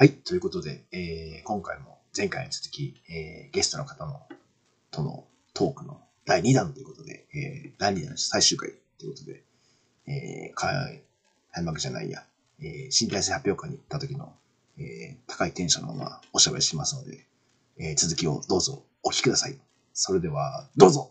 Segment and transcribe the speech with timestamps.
[0.00, 0.12] はい。
[0.12, 4.22] ということで、えー今回も前回に続き、えーゲストの方の
[4.90, 9.42] とのトークの第2弾ということで、えー第2弾最終回ということで、
[10.06, 11.02] えー、開
[11.52, 12.24] 開幕じゃないや、
[12.62, 14.32] えー新体制発表会に行った時の、
[14.78, 17.26] えー高いテンションのままおしゃべりしますので、
[17.78, 19.58] えー続きをどうぞお聞きください。
[19.92, 21.10] それでは、どうぞ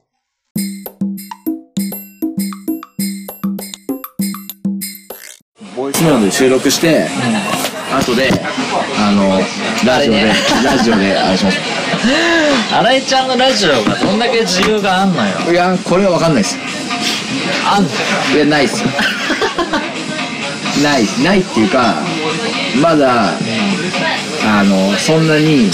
[5.75, 7.07] ボイスメモで収録して、
[7.91, 8.29] 後で、
[8.99, 9.41] あの、
[9.85, 10.33] ラジオで、
[10.63, 11.57] ラジオで、あれします。
[12.71, 16.57] 新井ちゃんのラジオがどんだけ自由があんのよいや、これはわかんないです。
[17.65, 17.89] あんの？
[18.35, 18.83] いや、ないっす。
[20.83, 21.95] ない、ないっていうか、
[22.81, 23.33] まだ、
[24.45, 25.69] あの、そんなに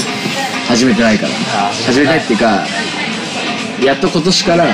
[0.68, 1.68] 始めてないから。
[1.68, 2.66] あ始めたいっていうか、
[3.84, 4.68] やっと今年から、あ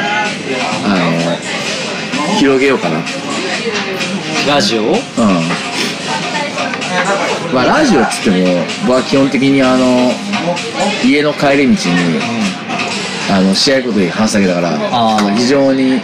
[0.89, 2.99] の、広げようかな。
[4.47, 4.93] ラジオうん。
[7.53, 8.37] まあラジオっつっても
[8.87, 10.11] 僕は基本的にあの
[11.05, 12.19] 家の帰り道に、
[13.31, 14.77] あの試合ことで話すだけだから
[15.35, 16.01] 非常に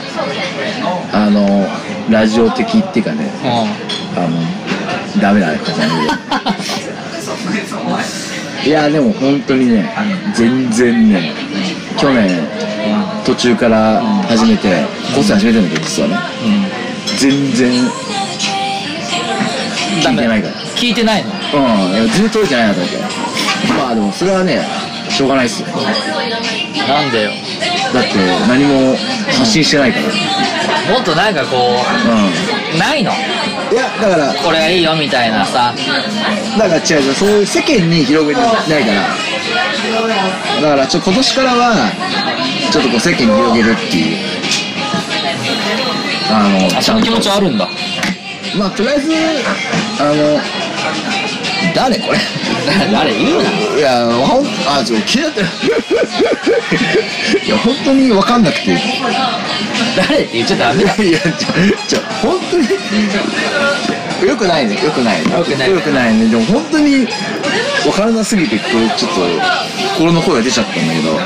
[1.14, 1.66] あの
[2.10, 3.48] ラジオ的っていうかねう
[4.18, 6.42] あのダメな感じなんだけ
[8.64, 9.90] どいやでも本当にね
[10.36, 11.34] 全然ね
[11.98, 12.48] 去年
[13.26, 16.16] 途中から始めて個性始めてるんだけど実はね。
[16.16, 16.20] ん。
[17.18, 17.72] 全然
[20.02, 20.54] 聞いてないから。
[20.76, 21.37] 聞いてないの？
[21.54, 21.62] うん、
[21.94, 22.98] いや全然取れてないなと思って。
[23.78, 24.66] まあでもそれはね、
[25.10, 25.68] しょうがないっすよ。
[26.88, 27.32] なんでよ
[27.94, 28.10] だって
[28.48, 28.96] 何も
[29.38, 30.06] 発信してないから。
[30.94, 31.58] もっとなんかこ
[32.74, 33.12] ううないの？
[33.12, 33.16] ん。
[33.72, 35.74] いや、だから、これがいいよみたいなさ
[36.58, 40.62] だから違う違う、そういう世間に広げてないから。
[40.62, 41.92] だからちょ、今年からは、
[42.72, 44.18] ちょっとこう世間に広げるっていう。
[46.32, 47.68] あの、あその気持ちはあるんだ
[48.58, 49.12] まあとりあえず、
[50.00, 50.40] あの、
[51.78, 52.18] 誰これ？
[52.92, 55.48] 誰言うないや、ほん、あ、ちょ、気になってる。
[57.46, 58.76] いや、本当に分かんなくて。
[60.10, 61.32] 誰って言っちゃダメだ いや、ちょ、
[61.88, 62.68] ちょ、本当に。
[64.28, 65.32] よくないね、よくないね。
[65.38, 66.26] よくないよくないね。
[66.26, 67.08] でも本当に
[67.84, 69.22] 分からなすぎて、これちょっと、
[69.96, 71.20] 心の声が出ちゃったんだけど。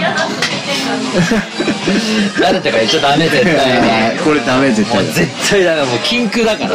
[2.42, 5.06] 誰とか言っちゃダメ絶対にこれダメ、絶対。
[5.06, 6.74] 絶対ダメもう禁句だから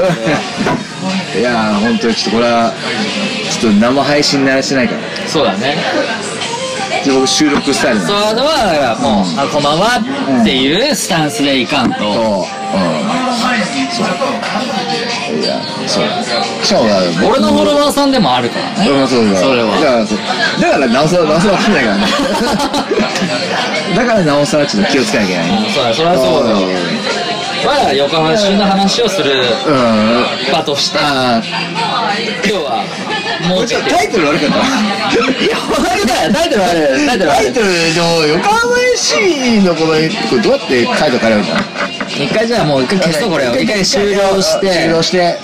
[1.39, 2.73] いやー、本当にちょっとこれは、
[3.61, 5.29] ちょっと生配信慣れしてないから。
[5.29, 5.77] そうだね。
[7.05, 8.07] で僕収録スタイルな。
[8.07, 8.49] そうはだか
[8.81, 10.01] らもう「あこんばんは」
[10.43, 11.99] っていうスタンスでいかんと。
[11.99, 12.47] そう、うん。
[13.91, 15.37] そう。
[15.39, 16.05] いや、そう。
[16.65, 16.87] しかも
[17.29, 18.91] 俺のフォロワーさんでもあるからね。
[18.91, 19.77] うんそうだそれは。
[19.79, 20.19] だからそう。
[20.61, 22.07] だからなおさらなおさらわかんないからね。
[23.97, 25.71] だからなおさらちょっと気をつけなきゃいけない。
[25.73, 26.57] そうだそれはそうだよ。
[27.65, 30.25] まだ横浜市の話をするうん。
[30.53, 31.41] 場としてあ
[32.45, 32.85] 今日は
[33.47, 33.67] もあう。
[33.67, 34.57] ちょっとタイトル悪かった。
[35.45, 36.33] いや悪くない。
[36.33, 37.07] タイトル悪い。
[37.07, 37.37] タイトル悪い。
[37.37, 41.63] タイトルでも横浜 FC のこのこれどうやってタイトル変えればいいかな
[42.09, 43.55] 一回じゃあもう一回消すとこれを。
[43.57, 44.71] 一回終了して。
[44.71, 45.39] 終了して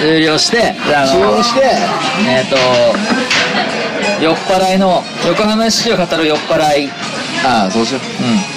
[0.00, 0.74] 終了して。
[0.94, 1.60] あ終の了して。
[2.28, 2.56] えっと
[4.22, 6.90] 酔っ払いの横浜市を語る酔っ払い。
[7.44, 8.02] ああそうしよう。
[8.24, 8.55] うん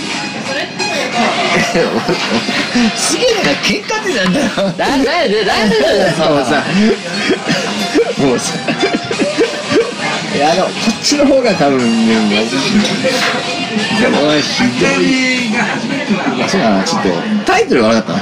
[2.96, 5.54] すげえなんか喧嘩ってなんだよだだだだ
[6.16, 6.64] だもうさ。
[8.20, 8.54] もうさ
[10.36, 12.52] いやあのこっちの方が多分ねマジ
[14.02, 15.50] でもうひどい
[16.38, 17.10] まあそうだなちょっと
[17.46, 18.20] タイトルが悪かったな。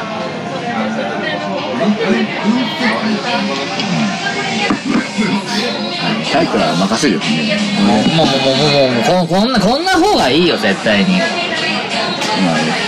[6.32, 7.20] タイトルは任せるよ。
[7.20, 7.26] ね
[7.86, 11.20] もうもうもうもうもうもうここんなこんな方がいいよ絶対に。
[11.20, 12.87] まあね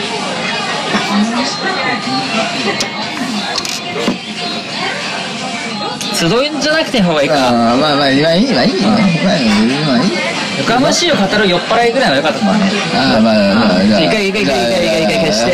[6.13, 7.35] 集いんじゃなくて方がいいか。
[7.49, 10.11] あーまあまあ今いい今いい今いい今いい。
[10.59, 12.69] 横浜市を語る酔っ払いぐらいは良かったかもね。
[12.93, 15.49] ああまあまあ一回一回一回一回一回消して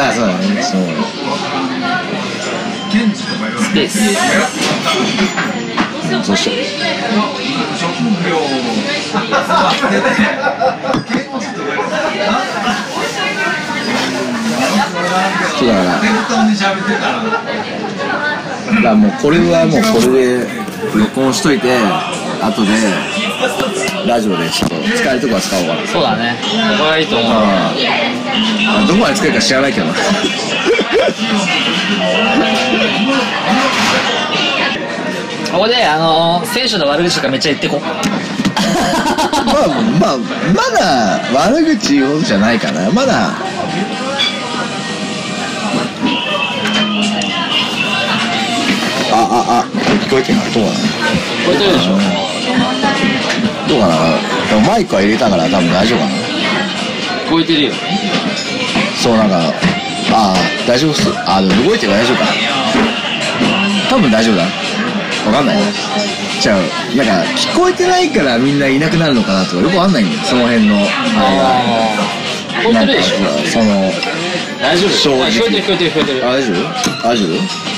[0.00, 0.80] あそうだねそう
[3.62, 3.98] スペース
[6.24, 6.58] そうしよう
[15.58, 15.84] そうだから
[18.74, 20.46] だからもうこれはもうこれで
[20.94, 21.68] 録音しといて
[22.42, 22.68] 後で
[24.06, 25.86] ラジオでちょっと使えるとこは使おうかな。
[25.88, 26.36] そうだね。
[26.78, 27.32] これがいいと思う。
[27.32, 27.72] あ
[28.82, 29.86] あどこまで使えるか知らないけど。
[29.86, 29.92] な
[35.52, 37.92] ここであのー選手の悪口とかめっちゃ言ってこ ま
[39.64, 39.68] あ
[40.00, 42.90] まあまだ悪口言うほどじゃないかな。
[42.90, 43.30] まだ
[50.14, 50.78] こえてるのどうかな
[51.44, 51.72] これとる。
[51.72, 51.90] でしょ
[53.68, 53.94] どうかな
[54.68, 56.10] マイクは入れたから多分大丈夫かな
[57.26, 57.66] 聞こえてる。
[57.66, 57.72] よ
[59.02, 59.38] そうなんか
[60.12, 60.36] ああ
[60.68, 61.92] 大丈夫っすああでも動いてる。
[61.92, 62.30] から大丈夫かな
[63.90, 65.56] 多分大丈夫だわかんない
[66.40, 66.58] じゃあ
[66.96, 69.14] なんか聞こえてないからみんないなくなる。
[69.14, 70.80] のかなとかよくわかんないんだよその辺のあ
[71.58, 72.98] あ聞これがえてる。
[72.98, 73.90] でしょなんかその
[74.60, 75.62] 大丈夫聞こえてる。
[75.64, 75.90] 聞こえてる。
[75.90, 76.20] 聞こえてる。
[76.22, 76.56] 大丈夫
[77.02, 77.73] 大丈夫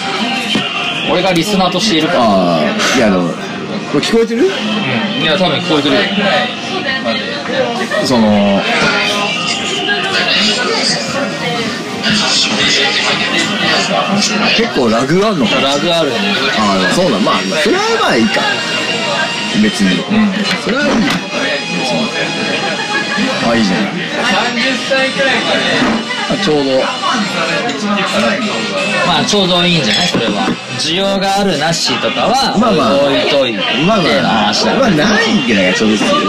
[1.11, 2.21] 俺がリスナーとしているから。
[2.25, 2.63] ああ
[2.97, 3.29] いやでも
[3.93, 4.47] これ聞こえてる？
[4.47, 6.01] いや多分聞こえてるよ。
[8.05, 8.61] その
[14.57, 15.63] 結構ラグあんのかな？
[15.63, 16.17] ラグあるね。
[16.59, 18.41] ああそうなんまあまあそれはまあいいか。
[19.63, 20.05] 別に、
[20.63, 20.91] それはいい
[23.51, 23.87] あいいじゃない
[26.29, 26.81] あちょうど
[29.07, 30.09] まあちょうどいいんじゃない？
[30.09, 30.47] それは。
[30.79, 36.21] 需要があるなしとかはまあまあ置いといてまあまあ話だまあないぐらいがちょうどいいですよ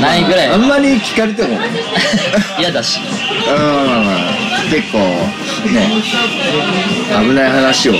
[0.00, 1.58] ないぐらいあんまり聞かれても
[2.58, 4.98] 嫌だしうん結構
[5.70, 5.86] ね
[7.28, 7.92] 危ない話を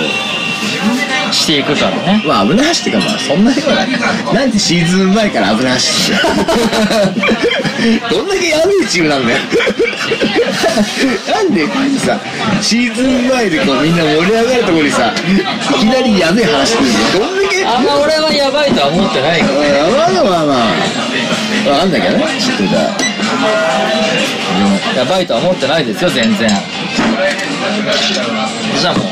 [1.32, 2.22] していくからね。
[2.26, 3.88] まあ危ない話っていうかまあそんなにはない
[4.34, 6.18] なんでシーズン前から危ない話してる
[8.10, 9.38] どんだけやべえチームなんだよ。
[11.32, 11.66] なんで
[11.98, 12.18] さ
[12.60, 15.14] シーズン前でこうみんな盛り上がるところにさい
[15.78, 17.64] きなりやべえ話してるどんだけ？
[17.64, 19.54] あんま俺はやばいとは思ってないから
[19.86, 21.84] うんまあまあまあまあ。
[21.86, 22.24] んないけどね。
[22.40, 22.82] ちょっとじゃあ。
[24.96, 26.48] やばいとは思ってないですよ全然。
[26.48, 29.06] じゃあもう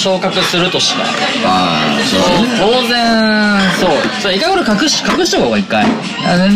[0.00, 1.02] 昇格するとしか
[1.44, 2.20] ああそう
[2.56, 3.90] 当然そう
[4.22, 5.84] それ一回俺隠し隠しとこうか一回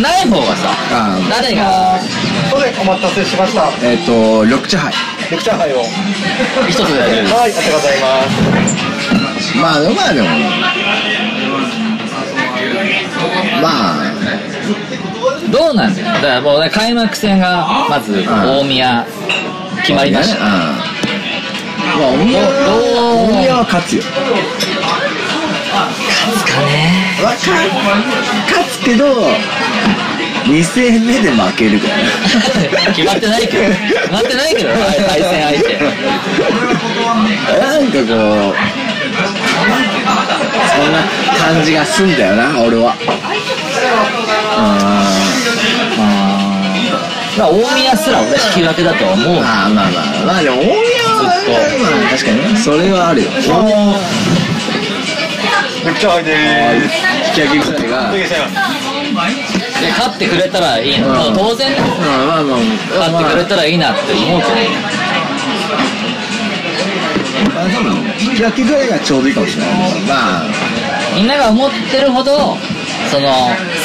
[0.00, 2.00] ない方がさあ誰が
[2.50, 3.70] それお待たせしました。
[3.82, 4.94] えっ、と緑茶杯
[5.30, 5.82] レクチャー杯を。
[6.68, 8.22] 一つではい、ありがとうございま
[9.40, 9.58] す。
[9.58, 10.28] まあでもまあでも
[13.60, 14.14] まあ
[15.50, 19.06] どうなんだよだからもうね開幕戦がまず大宮
[19.82, 20.83] 決まりました、うん
[21.98, 22.48] まあ大宮は
[23.28, 24.02] 大宮は勝つよ
[25.72, 26.72] 勝つかね
[27.22, 29.04] わか勝つけど
[30.44, 31.94] 2戦目で負けるから
[32.92, 35.78] 決まってないけど決まってないけど対戦相手
[37.58, 38.54] なんかこう
[40.68, 40.98] そんな
[41.38, 42.94] 感じがすんだよな俺は
[47.36, 53.30] まあ大宮すら俺引き分けだとは思うまあまあまあまあでも大宮ずっまあ確かにねそれはあるよ
[55.84, 57.40] レクチャー杯でーす。
[57.40, 58.12] 引き分けぐらいが。
[58.12, 62.58] で勝ってくれたらいいの、当然ねまあまあまあ
[63.10, 64.52] 勝ってくれたらいいなって思うけど
[67.54, 69.74] まあ多分引き分けぐらいがちょうどいいかもしれない
[70.08, 70.50] まあ
[71.14, 72.56] みんなが思ってるほど
[73.10, 73.28] その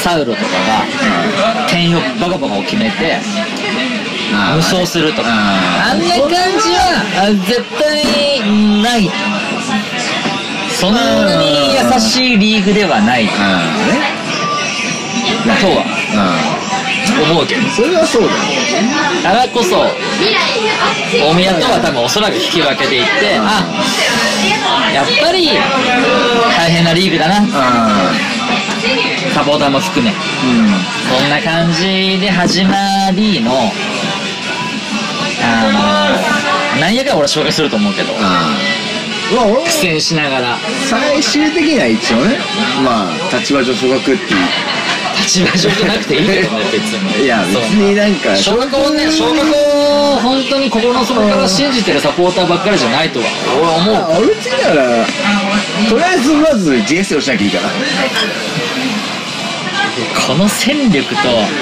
[0.02, 3.20] サウロとかが点をバカバカを決めて
[4.56, 5.22] 無双すると。
[5.22, 8.42] かああんな感じはあ絶対
[8.82, 9.10] ない。
[10.70, 13.28] そんなに優しいリーグではない。
[13.28, 13.34] と
[15.68, 15.84] は
[16.16, 16.60] あ
[17.32, 17.68] 思うけど。
[17.68, 18.34] あそれはそうだよ。
[19.24, 19.86] だからこそ
[21.14, 23.66] 大宮とは多分おそらく引き分けでいってあ
[24.94, 25.50] やっぱり
[26.58, 27.46] 大変なリーグだな。
[27.52, 28.12] あ
[29.34, 30.12] サポーターも含め。
[30.12, 31.20] あうん。
[31.20, 33.72] そんな感じで始まりの
[36.80, 38.14] 何やかん俺は紹介すると思うけど。
[38.14, 38.56] あ
[39.32, 39.62] あまあ俺も。
[39.66, 40.58] 苦戦しながら。
[40.90, 42.38] 最終的には一応ね
[42.84, 44.20] まあ立場上昇格っていう。
[45.20, 47.24] 立場上じゃなくていいけどね 別に。
[47.26, 53.26] いや別になんか昇格をね昇格を本当に心の底から信じてるサポーターばっかりじゃないとは
[53.58, 53.94] 俺は思う。
[53.94, 55.06] まあ俺別にだから
[55.90, 57.70] とりあえずまず GS をしなきゃいいから
[60.28, 61.16] この戦力と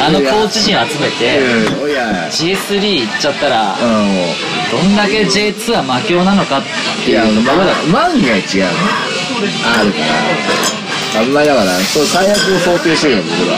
[0.04, 1.40] あのコーチ陣を集めて
[1.82, 1.90] うん。
[1.90, 2.28] いや。
[2.30, 6.62] G3 行っちゃったらどんだけ J2 は魔境なのかっ
[7.06, 7.74] てういうところだ。
[7.92, 10.78] ま万が一があるから。
[11.22, 13.58] あんまりだからそう最悪を想定してるよ僕は。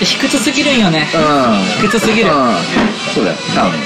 [0.00, 1.08] 低くすぎるんよね。
[1.14, 1.88] うん。
[1.88, 2.28] 低くすぎる。
[2.28, 2.34] うん。
[3.14, 3.80] そうだよ多分。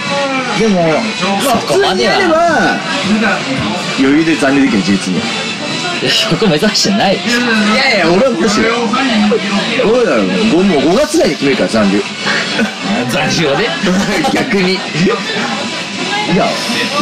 [0.58, 2.78] でもまあ普通にやれば
[3.98, 5.20] 余裕で残留できる J2 に
[6.08, 7.18] そこ目指してないい
[7.76, 8.68] やいや俺はむしろ
[9.90, 12.02] 俺だろもうもう5月ぐらいに決めるから残留。
[13.10, 13.68] 残留で
[14.32, 14.72] 逆に。
[14.72, 16.46] いや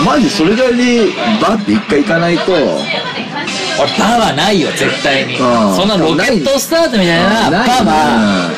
[0.05, 1.07] マジそれぐらいで
[1.41, 2.53] バッて一回行かないと。
[2.53, 5.39] 俺パーはないよ絶対に、ん。
[5.39, 8.51] そんなロケットスタートみたいなパーは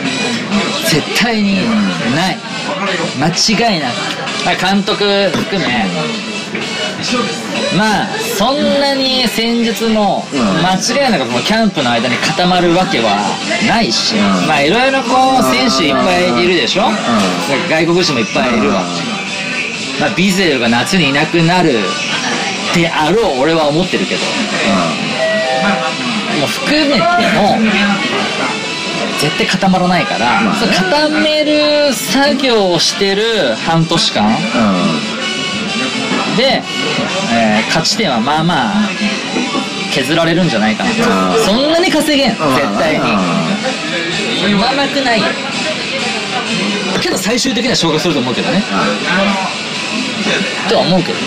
[0.88, 1.56] 絶対に
[2.14, 2.38] ない。
[3.18, 3.94] 間違いなく。
[4.60, 5.86] 監督含め
[7.76, 10.40] まあそんなに戦術もうん。
[10.64, 13.18] 間違いなくもうキャンプの間に固まるわけは
[13.68, 14.46] ないし、うん。
[14.46, 16.84] まあいろいろこう選手いっぱいいるでしょ、
[17.68, 18.82] 外国人もいっぱいいるわ、
[20.00, 21.72] まあ、ビゼルが夏にいなくなる
[22.74, 24.20] であろう俺は思ってるけど。
[26.40, 27.56] もう含めても
[29.20, 30.58] 絶対固まらないから、まあね。
[30.58, 35.13] その固める作業をしてる半年間うん
[36.36, 36.62] で、
[37.32, 38.88] えー勝ち点はまあまあ
[39.92, 42.38] 削られるんじゃないかなうんそんなに稼げん絶
[42.78, 43.00] 対に。
[44.40, 44.60] そん。
[44.60, 45.20] ななくない。
[45.20, 45.26] よ
[47.00, 48.62] けど最終的には昇格すると思うけどね。
[50.68, 51.18] とは思うけど。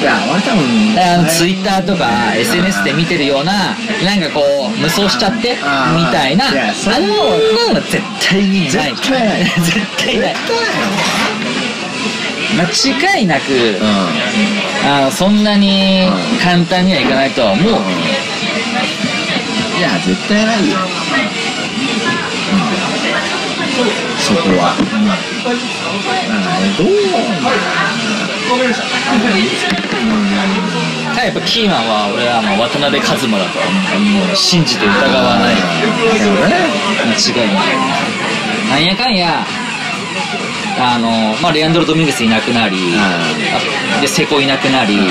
[0.00, 0.64] いや俺多分
[0.98, 4.40] あのツイッターとか SNS で見てるようななんかこ
[4.74, 6.46] う無双しちゃってみたいな。
[6.46, 8.94] あんなのは絶対にない。
[8.96, 9.44] 絶対ない。
[9.44, 10.34] 絶対ない
[12.56, 12.64] 間
[13.18, 13.78] 違いなく、
[14.84, 16.08] あのそんなに
[16.42, 17.66] 簡単にはいかないとは思う、い
[19.80, 20.76] や絶対ないよ、
[24.18, 24.86] そこは、うん、
[26.76, 26.86] どう
[31.14, 35.54] ただやっぱキーマンは俺はもう渡辺一馬だともう信じて疑わない。
[35.54, 36.16] 間
[37.14, 37.66] 違いない。
[38.70, 39.46] なんやかんや
[40.80, 45.02] あの、まあ、レアンドロ・ドミンゲスいなくなり、あでセコいなくなり、で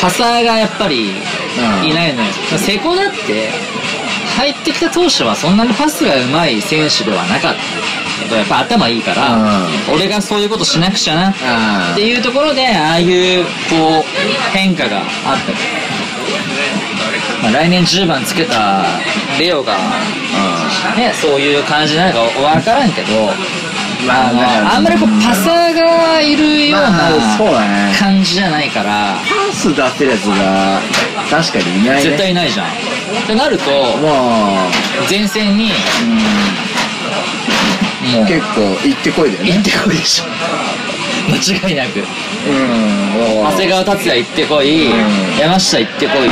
[0.00, 1.10] パサーがやっぱり
[1.84, 2.28] いないのよ、
[2.58, 3.50] セコだって
[4.36, 8.36] 入ってきた当初はそんなにパスがうまい選手ではなかった。
[8.36, 15.90] やっぱ頭いいから、俺がそういうことしなくちゃなあっていうところでああいうこう変化があった。
[17.42, 18.84] まあ、来年10番つけた
[19.38, 19.74] レオが、
[20.96, 23.32] ね、そういう感じなのか分からんけど、
[24.06, 26.88] まああんまりこうパサーがいるような
[27.98, 29.16] 感じじゃないから、
[29.48, 30.80] パス出せるやつが
[31.30, 32.02] 確かにいないね。
[32.02, 32.66] 絶対いないじゃん。
[32.66, 32.70] っ
[33.26, 34.68] てなると、まあ、
[35.08, 35.72] 前線に、
[38.12, 39.52] もう、結構行ってこいだよね。
[39.52, 40.24] 行ってこいでしょ。
[41.28, 42.00] 間違いなく。
[42.00, 43.42] うん。
[43.44, 45.38] 長谷川達也行ってこい、うん。
[45.38, 46.30] 山下行ってこい、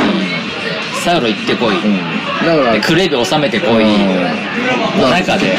[1.03, 1.97] サウロ行ってこい、うん。
[2.45, 5.57] だからでクレビ収めてこい、の中で、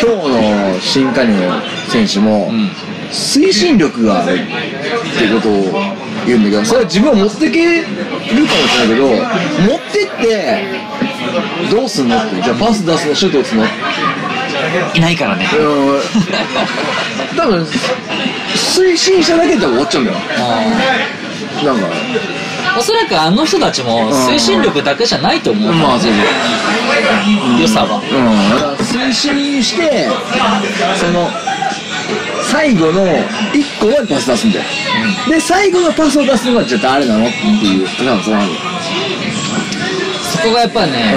[0.00, 1.32] 今日の新加入
[1.88, 2.70] 選手も、うん。
[3.10, 4.36] 推進力があるっ
[5.16, 5.52] ていうことを
[6.26, 7.96] 言うんだけどそれは自分を持ってけるかも
[8.46, 13.64] しれないけど持ってってどうすんのってじゃあパス出すのシュート打つの？
[14.94, 15.46] いないからね。
[15.58, 15.58] う
[15.96, 16.02] ん。
[17.34, 17.66] 多分
[18.54, 20.18] 推進しただけで終わっちゃうんだよ。
[21.64, 21.88] なんか。
[22.78, 26.12] おそらくあの人たちも推進力だけじゃないと思う、まあそう。
[27.58, 28.02] 良さは。
[28.02, 28.02] う
[28.77, 30.08] ん、推進して
[30.98, 31.28] その
[32.42, 34.64] 最後の1個までパス出すんだよ、
[35.28, 37.86] で最後のパスを出すのがじゃあ誰なのっていう。
[37.86, 38.60] 多分そうなんだよ
[40.28, 41.14] そこがやっぱりね、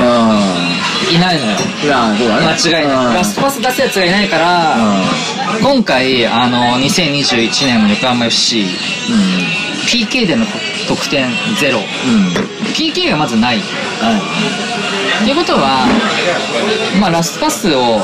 [1.11, 1.51] いないのよ。
[1.83, 2.47] いやそうだね。
[2.47, 3.15] 間違いない。
[3.15, 4.77] ラストパス出すやつがいないから、
[5.61, 8.65] 今回、あの、2021年の横浜 FC、
[9.87, 10.45] PK での
[10.87, 11.79] 得点ゼロ。
[11.79, 13.57] うんうん PK がまずない。
[13.57, 13.61] っ
[15.23, 15.85] ていうことは、
[16.99, 17.99] まあ、ラストパスを、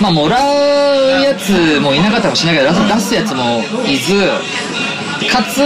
[0.00, 4.14] まあ、もらうやつもいなかったかもしれないけど、出すやつもいず、
[5.30, 5.62] かつ、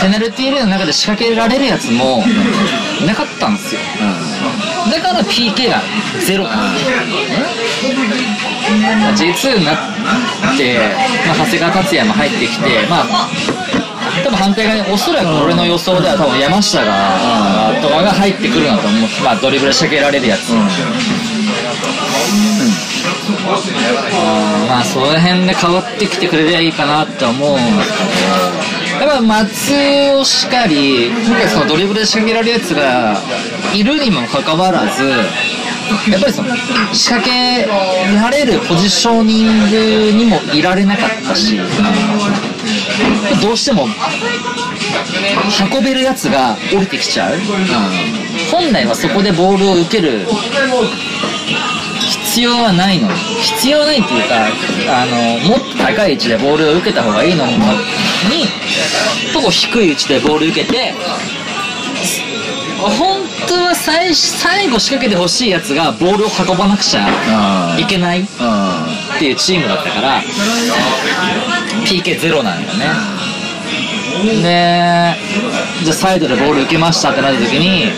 [0.00, 2.22] ペナルティーエリアの中で仕掛けられるやつも
[3.02, 3.80] いなかったんですよ。
[4.90, 5.82] だから PK が
[6.24, 6.96] ゼロなんですよ。
[9.00, 9.76] まあ J2 になっ
[10.56, 10.78] て、
[11.26, 13.28] まあ、長谷川達也も入ってきて、まあ、
[14.24, 19.08] 多分反対側に、おそらく俺の予想では多分山下が、とかが入ってくるなと思う。
[19.24, 20.50] まあ、ドリブル仕掛けられるやつ。
[20.50, 20.58] うん。
[24.68, 27.58] まあ、その辺で変わってきてくれりゃいいかなって思う。
[27.58, 27.98] んですけ
[28.98, 29.72] ど、やっぱ松
[30.16, 33.16] 尾しかり、今回そのドリブルで仕掛けられるやつが
[33.74, 35.04] いるにもかかわらず、
[36.10, 36.54] やっぱりその
[36.92, 37.66] 仕掛け
[38.14, 41.58] られるポジショニングにもいられなかったし、
[43.42, 43.88] どうしても
[45.72, 47.38] 運べるやつが降りてきちゃう。
[48.50, 50.26] 本来はそこでボールを受ける
[52.24, 53.08] 必要はないの
[53.42, 54.46] 必要ないっていうか
[55.02, 57.58] あのもっと高い位置でボールを受けた方がいいのにに
[59.32, 60.94] とこ低い位置でボール受けて
[62.78, 68.24] 本当は最最後仕掛けてほしいやつがボールを運ばなくちゃいけないっ
[69.18, 70.22] ていうチームだったから
[71.86, 73.18] PK ゼロなんよね。
[74.42, 75.14] で
[75.84, 77.92] じゃあサイドでボール受けましたってなった時に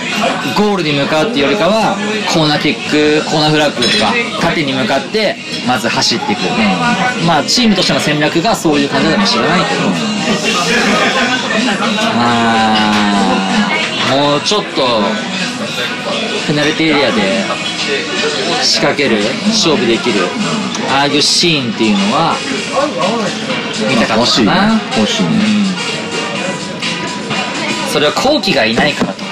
[0.56, 1.96] ゴールに向かうっていうよりかは
[2.32, 6.40] コーナーキックコーナーフラッグとか縦に向かってまず走っていく、
[7.26, 9.80] まあチームとしての戦略がそういう感じなのかもしれないけど。
[12.16, 12.26] ま
[12.76, 13.30] あ
[14.10, 14.82] もうちょっと
[16.46, 17.44] ペナルティエリアで
[18.62, 20.20] 仕掛ける勝負できる
[20.90, 22.34] ああいうシーンっていうのは
[23.88, 24.52] 見たかった欲しいね。
[24.96, 25.28] 欲しいね。
[27.92, 29.30] それは後期がいないからとか。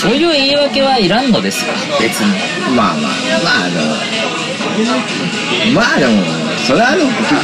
[0.00, 1.72] そういう言い訳はいらんのですか？
[2.00, 2.30] 別に。
[2.76, 3.10] まあまあ
[3.42, 3.68] まあ。
[3.68, 5.00] でも
[5.74, 6.12] まあでも
[6.64, 7.42] それはでも結局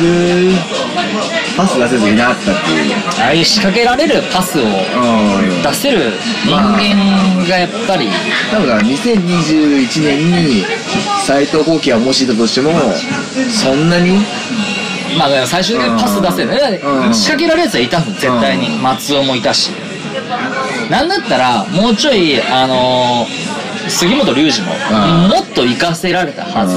[1.57, 2.95] パス出せずいなかったっていう。
[3.21, 4.67] ああいう仕掛けられるパスをう
[5.43, 6.13] ん出せる
[6.45, 8.09] 人間がやっぱり。
[8.53, 10.65] 多分だから2021年に
[11.27, 12.71] 斎藤幸輝がもしいたとしても
[13.51, 14.25] そんなに
[15.19, 16.49] まあ最終的にパス出せる。
[16.51, 17.15] ねうん。
[17.15, 19.71] 仕掛けられるやつはいたの絶対にう松尾もいたし。
[20.91, 23.55] なんだったらもうちょいあのー
[23.89, 25.29] 杉本龍二もうん。
[25.29, 26.77] もっと活かせられたはず。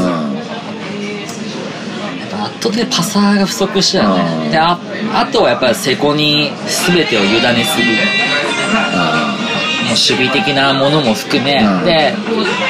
[2.39, 4.44] 圧倒的にパサーが不足したようん。
[4.46, 4.77] ねであ
[5.13, 7.98] あとはやっぱり瀬古に全てを委ねすぎる。
[9.88, 11.86] もう守備的なものも含め、うん。
[11.86, 12.13] で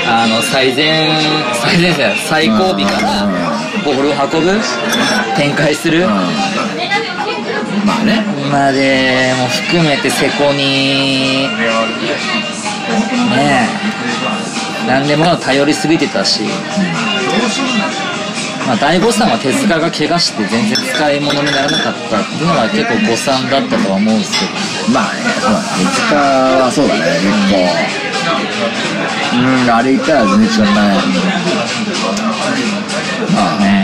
[0.08, 1.10] あの最前
[1.56, 3.57] 最前線最後尾からうん
[3.88, 4.60] ボールを運ぶ？
[5.38, 6.28] 展開する、ま
[8.02, 8.26] あね。
[8.52, 11.48] までも含めて瀬古に
[13.34, 13.70] ね
[14.86, 14.88] え。
[14.88, 16.42] 何でも頼りすぎてたし、
[18.66, 24.52] まあ、大誤算は手塚が怪我して全然使い物にならなかったっていうのは結構誤算だったとは思うんですけど。
[24.94, 27.56] まあねそうだね水塚はそうだね結構。
[29.38, 30.96] うんあれ言ったら全然違ったね
[33.34, 33.84] まあね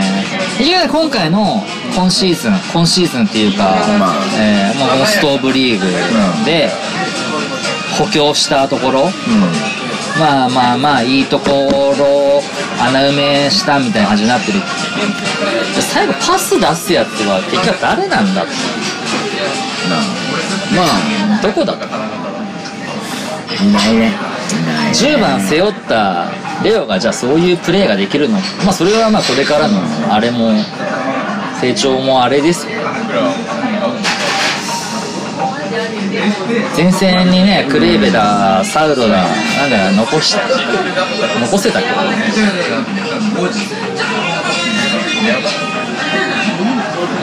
[0.58, 1.64] ねいや今回の
[1.94, 3.64] 今シーズン今シーズンっていうか、
[3.98, 4.14] まあ。
[4.38, 5.86] えーまあ、このストーブリーグ
[6.44, 6.70] で
[7.98, 9.10] 補強したところ、
[10.18, 12.42] まあまあまあいいところ
[12.80, 14.60] 穴埋めしたみたいな感じになってる。
[15.74, 18.42] で最後パス出すやつは結局誰なんだ？
[18.42, 18.52] って
[20.74, 20.82] ま
[21.38, 21.88] あどこだったい
[23.72, 23.86] な？
[23.88, 24.86] いねいない。
[24.86, 26.26] ね10番背負った
[26.64, 28.38] レオがじゃあそういうプレーができるの？
[28.64, 29.80] まあそれはまあこれからの
[30.12, 30.50] あれも
[31.60, 32.72] 成長もあれですよ。
[36.76, 40.40] 前線にねクレーベだサウロだなんだ残した
[41.40, 41.86] 残せたけ？
[41.88, 41.94] ど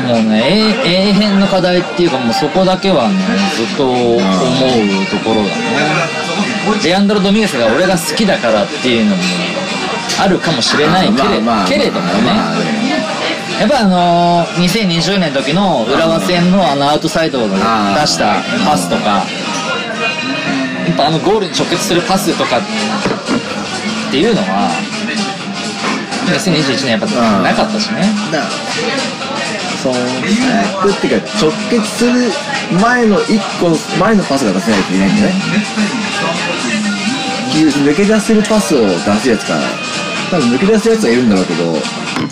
[0.08, 0.42] もうね
[0.84, 3.16] 永永遠の課題っていうかもうそこだけはね
[3.56, 4.20] ずっと思う
[5.10, 6.21] ところだね。
[6.84, 9.24] レアンドロ・ドミゲスが俺が好きだからっていうのも
[10.24, 12.82] あるかもしれないけれ,、けれどもね、まあ
[13.60, 19.24] やっぱあのー、2020年の時の浦和戦のあのアウトサイドの出したパスとか
[20.88, 22.62] やっぱあのゴールに直結するパスとかっ
[24.10, 24.72] ていうのは
[26.26, 28.02] 2021年やっぱうんなかったしね。
[28.32, 28.42] だ
[29.82, 32.32] そうえっていうか直結する
[32.80, 35.34] 前の一個前のパスが出せないといけないんだよね
[37.60, 39.60] 抜け出せるパスを出すやつか
[40.32, 41.76] 多分抜け出すやつはいるんだろうけど。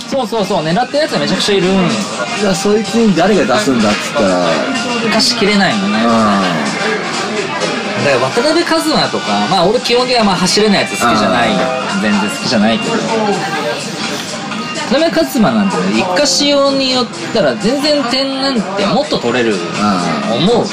[0.08, 1.90] そうそうそう狙ってるやつがめちゃくちゃいるん。
[2.40, 4.48] じゃあそいつに誰が出すんだっつったら。
[5.04, 6.04] 生かしきれないのね。
[6.04, 6.10] だ
[8.12, 11.50] から渡辺一馬とかまあ俺基本的にはまあ走れないやつ好きじゃない。
[12.02, 12.92] 全然好きじゃないけど。
[14.90, 19.56] 渡辺一馬なんてね一過使用によったら全然点なんてもっと取れる
[20.34, 20.66] 思う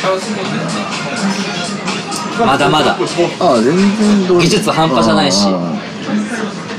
[2.44, 2.96] まだまだ。
[3.40, 5.46] ああ全然どう技術半端じゃないし。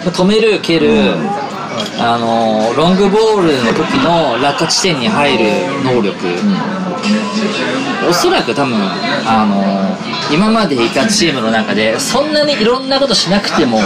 [0.06, 1.16] 止める蹴る
[2.00, 5.46] あのロングボールの時の落下地点に入る
[5.84, 6.16] 能力、
[8.10, 8.76] おそらく多分
[9.26, 13.86] あの今までいたチームの中でそんなにいろんなことしなくてもよ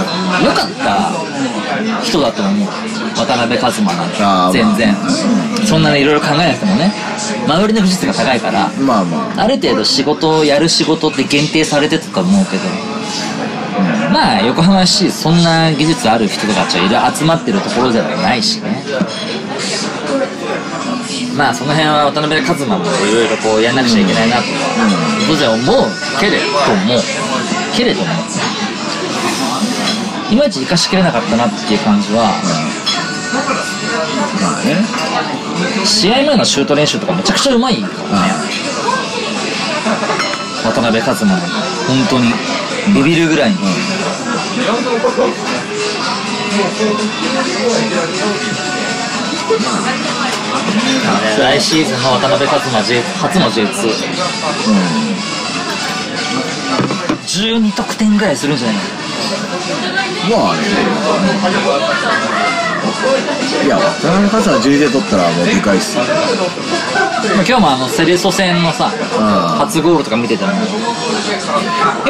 [0.56, 1.12] かった
[2.04, 2.68] 人だと思う。
[3.16, 4.96] 渡辺一馬なんて全然、
[5.66, 6.92] そんなにいろいろ考えなくてもね。
[7.46, 9.42] 周りの技術が高いからまあまあ。
[9.44, 12.64] ある程度仕事をやる仕事って限定されてたと思うけど、
[14.12, 18.84] まあ横浜市そんな技術ある人たちはいる集まってるところではないしね
[21.38, 24.48] まあその辺は渡辺一馬もいろいろこうやんなくちゃいけないなとは
[25.28, 25.66] 当然思う
[26.20, 27.02] けれども
[27.76, 28.08] けれども
[30.30, 32.24] いまいち生かしきれなかったなっていう感じは
[34.42, 35.12] まあね。
[35.86, 38.34] 試合前のシュート練習とかめちゃくちゃうまいからね
[40.64, 41.40] 渡辺一馬の
[41.88, 42.34] 本当に
[42.94, 43.58] ビビるぐらいに、
[51.40, 53.68] 来シーズンの渡辺一馬 J 初の J2
[57.26, 58.76] 12得点ぐらいするんじゃない？
[58.76, 60.62] のまあね。
[63.66, 66.04] いや渡辺勝は10で取ったらもうでかいっすよ。
[66.04, 66.10] ま
[67.42, 68.90] あ今日もあのセレソ戦のさ
[69.60, 70.66] 初ゴールとか見ててもやっ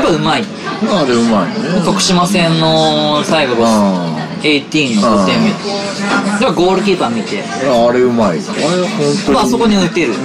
[0.02, 0.44] ぱうまい。
[0.84, 1.86] まああれうまいよね。
[1.86, 3.58] 徳島戦の最後う
[4.42, 5.50] 18の5点目
[6.40, 7.40] ではゴールキーパー見て。
[7.40, 8.40] んあれうまい。
[8.40, 8.48] あれ本
[9.26, 9.38] 当に。
[9.40, 10.18] あそこに打てる、う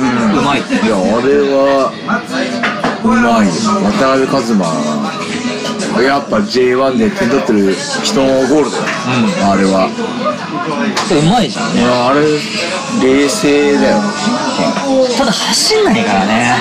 [0.42, 0.60] まい。
[0.60, 1.92] っていやあれは
[3.04, 3.46] うまい。
[3.46, 3.52] よ
[3.84, 4.66] 渡辺一馬。
[6.02, 8.82] やっぱ J1 で点取ってる人のゴールだよ、
[9.52, 9.88] あれは。
[9.88, 12.20] うまいじゃんいやあれ
[13.02, 14.02] 冷静だよ。
[15.16, 16.56] ただ走んないからね。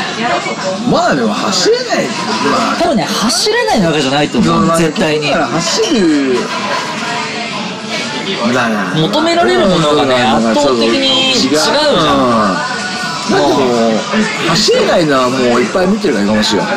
[0.91, 2.05] まあでも走れない。
[2.05, 4.77] まあ多分ね走れないわけじゃないと思う。
[4.77, 5.31] 絶対に。
[5.33, 6.37] 走る
[8.95, 11.61] 求められるものがね圧倒的に違うじゃ
[12.71, 12.75] ん。
[13.25, 13.57] だけど
[14.49, 16.71] 走れないのはもういっぱい見てるからかもしれない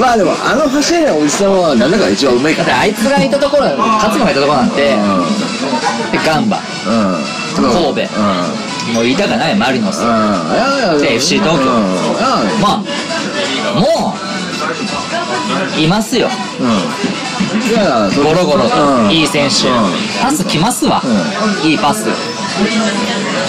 [0.00, 2.68] まあでもあの走れないおじさんはなんだか一番うまいから。
[2.68, 4.96] だってあいつがいたところ勝間がいたところなんてで
[6.24, 6.58] ガンバ。
[6.58, 7.24] うん。
[7.56, 8.08] 神戸。
[8.88, 8.94] うん。
[8.94, 10.02] もう言いたくないマリノス。
[10.02, 10.10] うん。
[11.04, 11.64] FC 東京。
[11.64, 12.60] うん。
[12.60, 12.84] まあ
[13.78, 14.14] も
[15.76, 16.68] ういますようん。
[17.68, 19.08] いやゴロゴロうん。
[19.08, 19.68] といい選手。
[19.68, 19.74] うん。
[20.22, 21.02] パス来ますわ。
[21.64, 22.06] いいパス。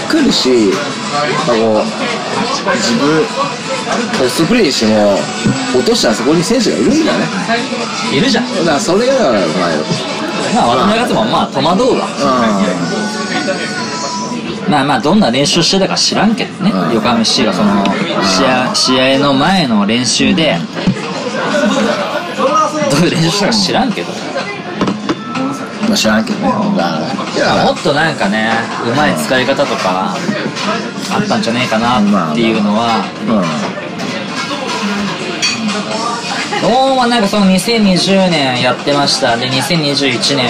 [0.09, 0.71] 来るし
[1.13, 1.83] あこう
[2.75, 3.25] 自分
[4.19, 5.17] ポストプレーしても
[5.73, 7.25] 落としたらそこに選手がいるんだね。
[8.13, 8.45] いるじゃん。
[8.59, 9.83] だからそれがだからうまいよ
[10.55, 12.07] まあ渡辺勝もまあ戸惑うわ。
[14.69, 16.71] まあまあどんな練習してたか知らんけどね。
[16.71, 16.93] うん。
[16.95, 17.85] 横浜 FC がその
[18.23, 20.57] 試合試合の前の練習で
[22.97, 24.11] どういう練習したか知らんけど。
[25.87, 26.49] まあ知らんけどね。
[26.49, 28.49] もっとなんかね
[28.85, 30.15] うまい使い方とか
[31.11, 31.99] あったんじゃねえかな
[32.31, 33.05] っていうのは
[36.63, 39.37] うもなんかその2020年やってました。
[39.37, 40.49] で2021年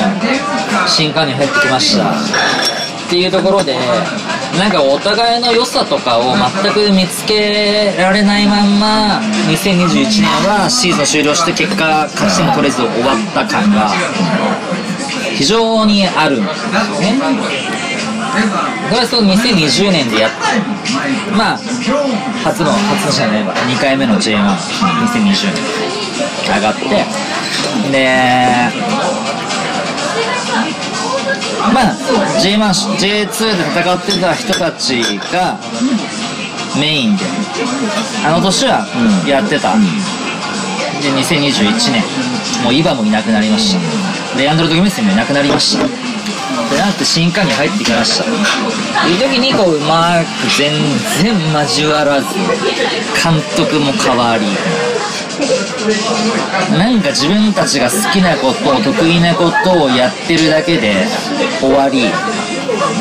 [0.88, 2.12] 新加入入ってきました。
[2.12, 3.78] っていうところで
[4.58, 6.34] なんかお互いの良さとかを
[6.64, 13.90] 全く見つけられないまんま2021年はシーズン終了して結果勝ち点も取れず終わった感が
[15.36, 17.20] 非常にあるんですよね
[18.90, 20.32] これはその2020年でやっ
[21.36, 21.58] まあ
[22.44, 25.98] 初の初のじゃないわ2回目の J12020 年
[26.56, 27.06] 上がって
[27.92, 29.27] で
[31.74, 31.96] まあ
[32.40, 32.60] J1、
[32.98, 35.58] J2 で戦ってた人たちが
[36.80, 37.26] メインで
[38.26, 38.86] あの年は
[39.28, 42.04] やってた、で2021年
[42.64, 44.38] もうイバもいなくなりました。
[44.38, 45.88] レアンドロ・ドギメッセもいなくなりました。
[45.88, 48.26] でなって新加入入ってきました。
[49.08, 50.72] いう時にこううまく全
[51.24, 54.46] 然交わらず監督も変わり
[56.78, 61.08] なんか自分たちが好きなこと得意なことをやってるだけで
[61.60, 62.12] 終わり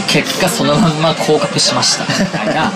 [0.06, 2.04] 結果そのまんま降格しました。
[2.04, 2.72] みたいな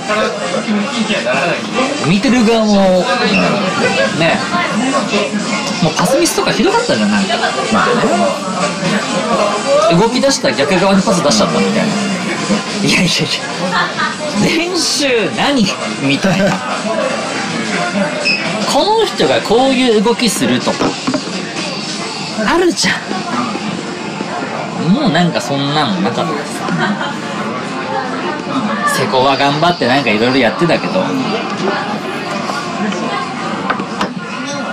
[2.07, 3.05] 見てる側も
[4.18, 4.38] ね
[5.83, 7.35] もうパスミスとかひどかったじゃんなんか。
[7.73, 7.87] まあ
[9.94, 9.99] ね。
[9.99, 11.83] 動き出したら逆側にパス出しちゃったみたいな。
[12.83, 14.68] いやいやいや。
[14.68, 15.66] 練習何？
[16.03, 16.51] みたいな
[18.72, 20.70] この人がこういう動きすると。
[20.70, 20.76] か
[22.46, 22.94] あるじゃん。
[24.92, 26.61] もうなんかそんなのなかったです。
[28.96, 31.05] 瀬古は頑張ってなんかいろいろやってたけど。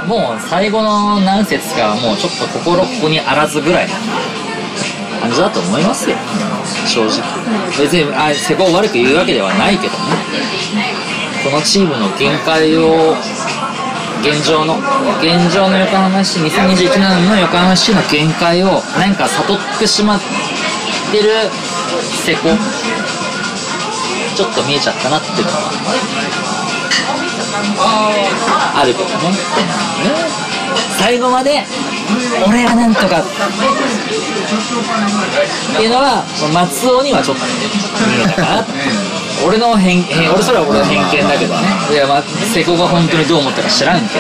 [0.08, 3.96] もう最後の何節かはもうちょっと心ここにあらずぐらいな
[5.20, 6.16] 感じだと思いますよ。
[6.88, 7.22] 正直。
[7.78, 10.00] 別にあ瀬古を悪く言うわけではないけどね。
[11.48, 13.16] このチームの限界を
[14.20, 14.76] 現状の
[15.22, 20.20] 現状の横浜市2021年の横浜市の限界をなんか悟ってしまっ
[21.10, 21.30] てる
[22.26, 22.54] 瀬古
[24.36, 25.72] ちょっと見えちゃったなっていうのは
[28.76, 29.16] あるけどね
[31.00, 31.64] 最後まで
[32.48, 33.20] 俺がなんとか。
[33.20, 33.24] っ
[35.76, 38.66] ていうのは松尾にはちょっと見えたかな
[39.46, 41.62] 俺の偏見俺それは俺の偏見だけどね。
[41.92, 44.12] いやまあ瀬古が本当にどう思ったか知らんけど。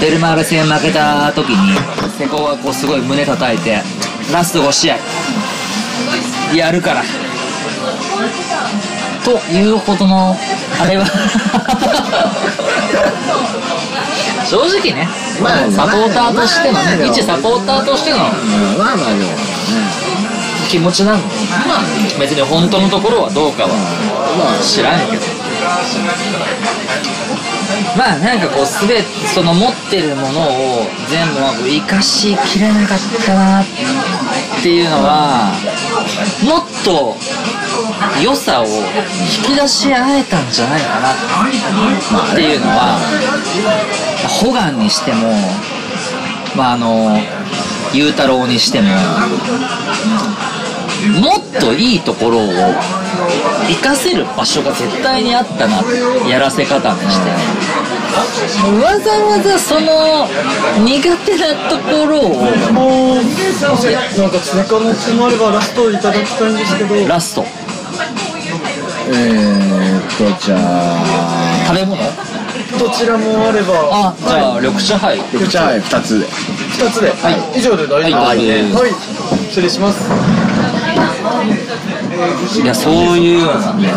[0.00, 1.76] ベルマーレ戦負けた時に
[2.18, 3.82] 瀬古はこうすごい胸叩いて
[4.32, 4.96] ラスト5試合
[6.54, 7.02] やるから。
[9.24, 10.36] というほどの
[10.80, 11.04] あれは。
[14.44, 15.08] 正直ね、
[15.42, 18.22] まあサポーターとしてのね、まあ一サポーターとしてのうん
[18.78, 19.30] まあまあでも
[20.68, 21.24] 気持ちなんで、
[22.18, 23.68] 別に本当のところはどうかは
[24.38, 25.22] まあ知らんけど。
[27.96, 29.02] まあなんかこうすべて
[29.34, 31.26] その持ってるものを全
[31.60, 33.64] 部生かしきれなかったなっ
[34.62, 35.52] ていうのは
[36.44, 37.16] もっと
[38.22, 41.12] 良さを引き出し合えたんじゃないかな。
[42.32, 42.98] っていうのは
[44.28, 45.32] ホガンにしても
[46.56, 47.18] まああの
[47.92, 48.88] 雄太郎にしても
[51.20, 52.48] もっといいところを
[53.68, 55.82] 活かせる場所が絶対にあったな
[56.28, 57.30] やらせ方にして。
[58.10, 60.26] わざわざその
[60.84, 62.44] 苦手なところを
[64.18, 67.08] なんか追加のつもあればラストいただきたいんですけど。
[67.08, 67.44] ラスト
[69.12, 70.60] えーっとじゃあ
[71.66, 71.96] 食べ物？
[72.78, 75.18] どちらもあればあじゃあ緑茶杯。
[75.32, 76.26] 緑茶杯2つで。
[76.26, 77.58] 2つで、はい。
[77.58, 78.42] 以上で大丈夫はい。
[78.42, 78.90] ですはい。
[79.50, 80.00] 失礼します。
[82.62, 83.72] いやそういうような。
[83.74, 83.90] ねい。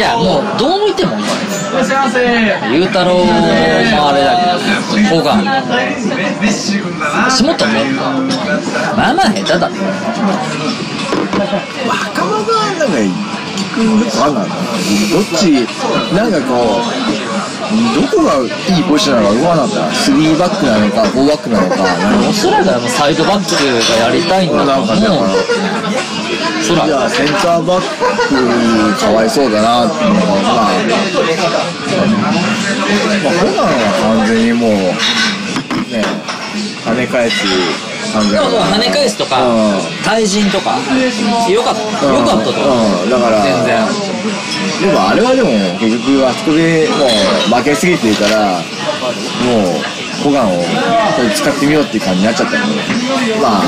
[0.00, 1.22] やもうどう見ても雄
[2.86, 3.32] 太郎も
[4.08, 5.38] あれだけどホガン
[7.26, 7.92] 足元ね。
[8.96, 9.68] まあまあ下手だ。
[9.68, 9.74] ね
[12.12, 12.46] 赤間が
[12.78, 12.94] なんか
[13.56, 15.66] 結局あんなんだなどっち？
[16.14, 16.84] なんかこう
[18.00, 18.30] どこが
[18.76, 19.76] いいポジションなのか分からなかった
[20.12, 24.94] 3バックなのか4バックなのか何おそらくあのサイドバックがやりたいんだと思う。
[24.96, 25.00] な
[26.62, 30.60] そらじゃあセンターバックかわいそうだなっていうのがまあま
[33.30, 33.80] あホガンは
[34.18, 34.70] 完全にもう
[35.92, 36.04] ね
[36.84, 37.34] 跳ね返す
[38.16, 39.80] 感じでもそうだから跳ね返すとかうん。
[40.04, 40.76] 対人とか
[41.50, 42.06] よかった。
[42.06, 43.04] よかったと思う。
[43.04, 43.86] うん、だから全然。
[44.80, 50.62] でもあれはでも結局あそこでもう負けすぎてるからもうホガンを
[51.34, 52.82] 使ってみようっていう感じになっちゃったので
[53.40, 53.62] まあ。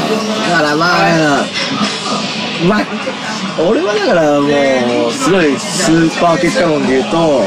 [0.51, 1.45] だからまあ
[2.67, 2.87] まあ
[3.63, 7.45] 俺はだからもうすごいスーパー結果論で言うと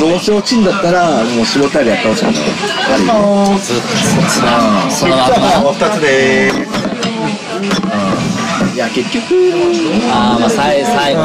[0.00, 2.34] どうせ落ちんだったらもう絞ったりやってほしいなあ
[2.96, 3.88] る意味ずっと
[4.90, 5.16] その。
[5.16, 6.50] まま2つで
[8.74, 9.34] いや結局
[10.10, 11.21] ああまあ最最後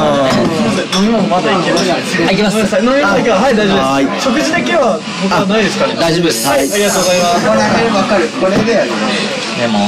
[1.02, 1.90] み物まだいけます。
[1.90, 4.24] はい行きます飲み物だけははい大丈夫はいです。
[4.24, 5.94] 食事だけは僕はないですかね。
[5.98, 6.48] 大丈夫です。
[6.48, 6.58] はい。
[6.58, 7.18] ありがとうござい。
[7.18, 8.86] ますわかるこれで
[9.58, 9.78] でも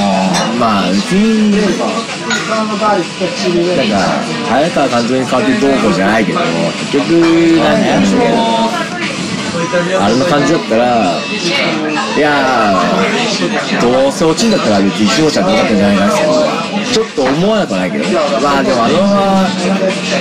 [0.59, 1.87] まあうちになんか
[4.49, 7.07] 早川監督に代わってどうこうじゃないけど結局
[7.59, 10.83] なんて言うんだけどあれの感じだったら
[12.17, 16.21] いやーどうせ落ちんだったら別に石本ちゃんでよかったんじゃないかなって
[16.91, 18.03] ちょっと思わなくはないけど
[18.41, 19.49] まあでもあのまま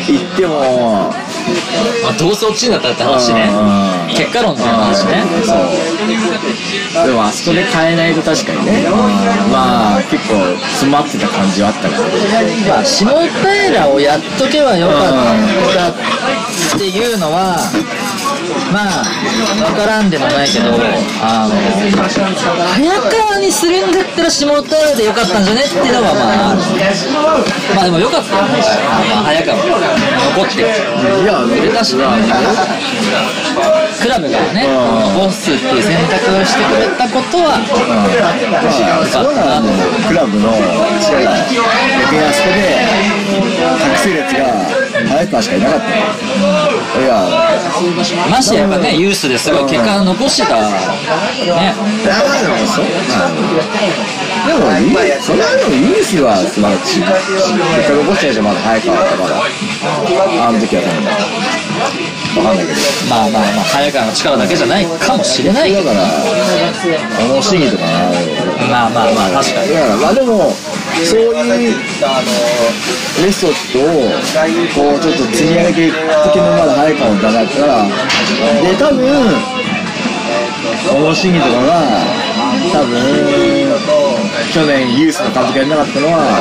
[0.07, 1.11] 行っても。
[2.03, 3.49] まあどうせ落ちんだったらって話ね。
[3.51, 3.55] う
[4.07, 5.25] ん結果論っていう話ね。
[5.45, 5.55] そ
[7.03, 7.07] う。
[7.07, 8.87] でもあそこで変えないと確かにね。
[9.51, 10.35] まあ結構
[10.79, 12.03] 詰まってた感じはあったから。
[12.69, 15.13] まあ下平をやっとけばよかっ
[15.75, 17.57] たっていうのは
[18.73, 19.05] まあ
[19.69, 20.71] 分からんでもないけど
[21.23, 21.55] あの
[22.75, 26.21] 早川にするんだったら下平でよかったんじゃねっていうのはま
[26.53, 26.57] あ
[27.75, 28.59] まあでもよかったよね。
[29.11, 30.63] まあ早川残ってい
[31.27, 32.17] やくれたしな
[34.01, 34.67] クラブがね
[35.17, 37.59] ボスっていう選択をしてくれたことは
[38.51, 38.59] ま
[39.03, 39.61] あ、そうな。
[40.09, 43.50] クラブの逆にあそこで
[45.27, 45.87] が早川しかいなかった。
[45.87, 47.15] のいや。
[48.31, 50.57] ましてやっぱねユースですごい結果残してた。
[50.57, 50.63] ね。
[52.05, 52.85] だからでもそう
[54.47, 59.37] でもいいそれはでもユースは素晴らしい結果残してないじゃんまだ早川はまだ
[60.49, 61.05] あの時は多分
[62.35, 62.79] 分かんないけど。
[63.11, 66.07] まあまあまあ早川の力だけじゃないかもしれないだから
[67.19, 67.91] このシーンとかな
[68.69, 69.73] まあまあまあ確かに。
[69.75, 70.53] だからまあでも
[71.07, 71.77] そういう
[73.23, 73.85] メソッドを
[74.75, 77.43] こうちょっと積み上げていく時のまだ早いかもだから
[78.63, 79.01] で多分
[80.93, 82.05] このシーンとかが
[82.73, 84.00] 多分
[84.53, 86.41] 去年ユースの監督やらなかったのは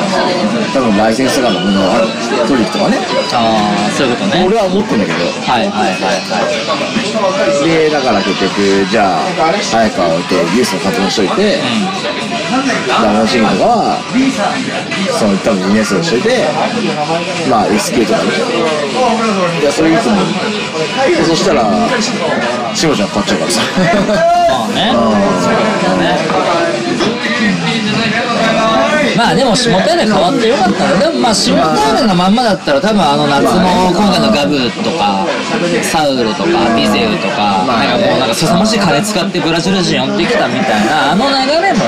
[0.72, 2.08] 多分ライセンスとかのものある
[2.48, 2.98] トリックとかね。
[3.32, 4.42] ああそういうことね。
[4.46, 5.18] 俺は思ってんだけど。
[5.46, 7.68] はいはいはいはい。
[7.68, 9.22] でだから結局じゃあ
[9.62, 11.60] 早川を置いてユースの監督にしといて、
[12.88, 14.02] ダメのシーンとかは
[15.18, 16.48] その多分2年生にしといて
[17.48, 18.30] まあ S 級とかね。
[19.60, 20.24] いやそれいいと思う
[21.14, 21.70] でそしたら
[22.74, 23.60] しもちゃん買っちゃうからさ。
[24.50, 24.90] まあね。
[24.94, 26.89] そうだね
[29.16, 35.26] まあでも下平変わってよかったねでもまあ下平のまんまだったら多分あの夏の今回のガブとか
[35.82, 41.84] サウルとかビゼウとかまあなんかもうなんか凄まじい金使ってブラジル人呼んできたみたいなあの流れも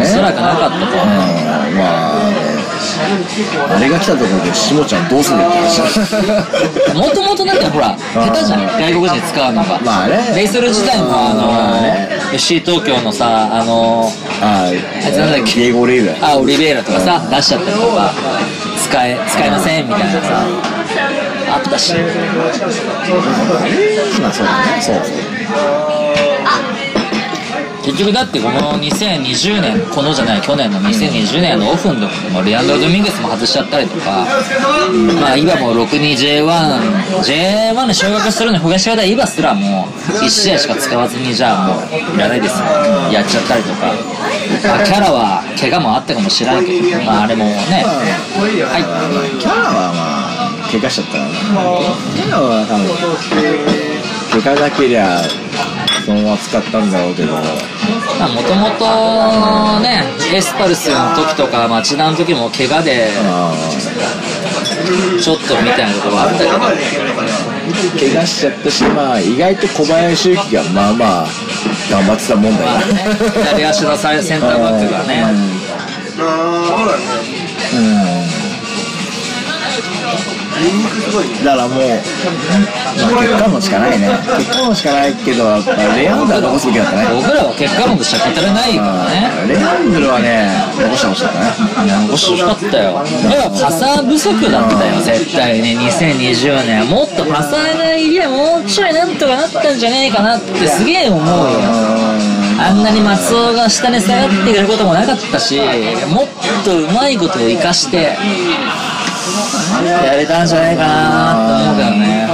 [0.00, 1.06] おそらくなかったと思う。
[1.06, 1.76] うん。
[1.76, 2.47] まあね
[3.68, 5.80] あれが来たところでしもちゃんどうするって話。
[6.94, 8.60] もともとなんかほら下手じゃん。
[8.66, 9.80] 外国人使うのが。
[9.80, 14.10] まあねレイソル自体もあのまあね FC 東京のさあの
[14.42, 14.78] ああい
[15.12, 15.60] つなんだっけ？
[15.60, 16.14] ディエゴ・レイラ。
[16.20, 18.10] あオリベイラとかさ出しちゃったりとか。
[18.88, 20.46] 使え使えませんみたいなさ。
[21.50, 21.92] あったし。
[24.20, 24.80] まあそうだね。
[24.80, 25.97] そうそう
[27.88, 34.26] 結局だってこの2020年このじゃない去年の2020年のオフの時でもレアンドロ・ドミンゲスも外しちゃったりとか
[35.22, 42.66] まあ今も 62J1J1 に昇格するのに東方イバすらもう1試合しか使わずにじゃあもういらないですよ。
[43.10, 43.86] やっちゃったりとか、
[44.68, 47.60] まあ、キャラは怪我もあったかもしれないけどまああれもねは
[48.78, 48.82] い。
[49.40, 50.28] キャラはま
[50.66, 51.30] あ怪我しちゃったからね。
[52.14, 52.76] キャラは多
[54.36, 55.22] 分怪我だけりゃ
[56.08, 57.34] そのまま使ったんだろうけど。
[57.34, 57.42] も
[58.42, 60.02] ともとね
[60.34, 63.52] エスパルスの時とか町田の時も怪我であ
[65.20, 66.50] ちょっとみたいなところはあったけど。
[66.50, 71.26] ー怪我しちゃったしまあ意外と小林幸がまあまあ
[71.90, 72.86] 頑張ってたもんだよまあね。
[73.50, 75.24] 左足のサイセンターバックがね
[81.44, 84.08] だからもう、まあ、結果論しかないね。
[84.38, 87.06] 結果論しかないけどやっぱレアンドルは残すべきだったね。
[87.14, 91.92] 僕らは結果論としては語れないからねレアンドルはね残してほしかったね。
[92.08, 93.04] 残してほしかったよ。
[93.28, 95.78] 要はパサー不足だったよ絶対に。
[95.78, 96.86] 2020年。
[96.88, 101.58] もっとパサーがいりゃもうちょいなんとかなったんじゃねえかなってすげえ思うよ。
[102.60, 105.60] あんなに松尾が下に下がってくることもなかったし
[106.12, 106.28] もっ
[106.64, 108.16] とうまいことを生かして
[110.04, 112.26] やれたんじゃないかなと思うけどね。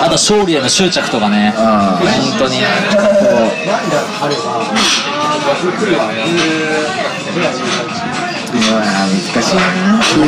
[0.00, 1.52] あと勝利への執着とかね。
[1.56, 2.62] 本当に。
[8.52, 9.62] 難しいな。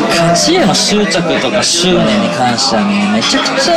[0.08, 3.74] 勝ちへの執着とか執念に関してはねめちゃくちゃ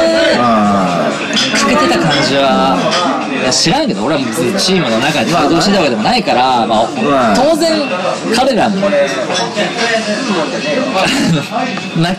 [1.54, 2.78] 欠けてた感じは
[3.42, 7.72] いや知らんけど俺は別にチームの中で活動してたわけでもないから、まあ、当然
[8.36, 8.92] 彼らも負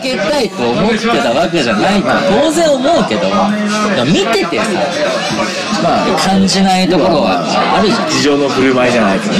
[0.01, 3.29] けたいと思ってたわけじゃないから当然思うけど
[4.05, 4.65] 見ててさ
[5.83, 7.43] まあ感じないところは
[7.77, 8.09] あるじゃん。
[8.09, 9.33] 事情の振る舞いじゃないけど。
[9.33, 9.39] ね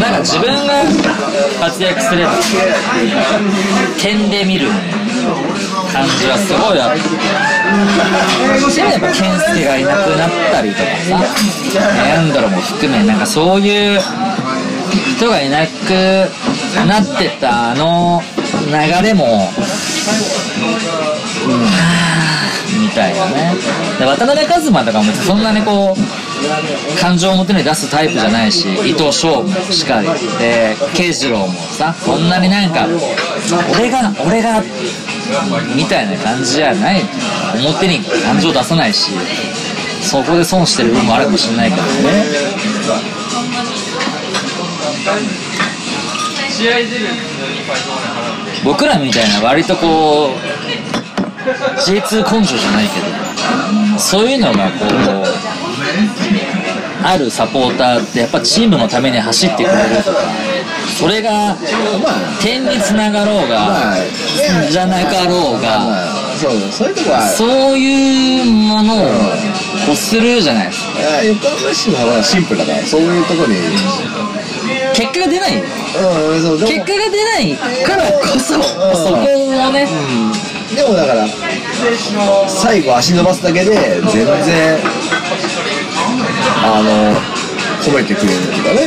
[0.00, 0.84] なんか自分が
[1.60, 2.32] 活躍すれば
[3.98, 4.68] 点で見る
[5.96, 7.00] 感じはすごいあって
[8.76, 11.24] でもやっぱ健介がいなくなったりとかさ
[12.04, 14.00] レアンドロも含めなんかそういう
[15.16, 15.70] 人がいなく
[16.86, 18.20] なってたあの
[18.66, 19.48] 流れも
[22.78, 23.54] みたいなね。
[23.98, 26.25] で渡辺一馬とかもそんなにこう
[27.00, 30.08] 感情を表に出すタイプじゃないし伊藤翔もしかり。
[30.38, 32.86] で慶次郎もさそんなになんか
[33.72, 34.62] 俺が俺が
[35.74, 37.02] みたいな感じじゃない。
[37.64, 39.12] 表に感情出さないし
[40.02, 41.86] そこで損してる部分もあるかもしれないけどね。
[48.64, 50.30] 僕らみたいな割とこう
[51.80, 53.00] J2 根性じゃないけ
[53.92, 54.86] どそういうのがこう
[57.06, 60.18] あるサポーターってやっぱチームのために走ってくれるとか
[60.98, 61.56] それが
[62.42, 63.96] 点につながろうがまあ
[64.68, 68.98] じゃなかろうがまあそうそういうとこはそういうものを
[69.86, 70.88] 欲するじゃないですか。
[71.18, 73.54] あ横浜市の方がシンプルだからそういうところに。
[74.94, 75.52] 結果が出ない。
[75.52, 79.20] 結果が出ないからこそそこ
[79.68, 79.86] をね
[80.74, 81.26] でもだから
[82.48, 84.78] 最後足伸ばすだけで全然
[86.74, 87.14] あの
[87.82, 88.80] 褒めてくれるっていうかね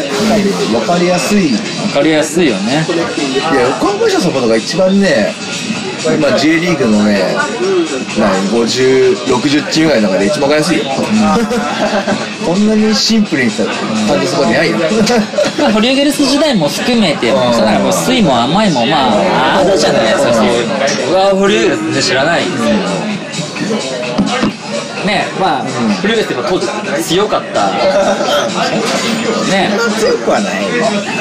[0.79, 1.47] 分かりやすい。
[1.47, 1.59] い分
[1.93, 2.85] かりやすいよね。
[3.53, 5.33] や横浜市のサポートが一番ね
[6.17, 7.35] 今 J リーグのね
[8.17, 10.83] 何5060チームぐらいの中で一番分かりやすいよ、
[12.45, 14.77] こんなにシンプルにした感じそこにないよ。
[15.59, 20.75] まあ、ホリエゲルス時代も含めて、そなんかもう酸いも甘いもまああるじゃないですかそういうの。
[21.07, 22.43] 僕はホリエゲルス全然知らない？
[22.43, 24.08] ですけど
[25.05, 25.63] ねまあ、
[26.01, 26.67] フルベースでも当時
[27.03, 27.69] 強かった
[29.51, 29.69] ね。
[29.99, 30.59] 強くはない。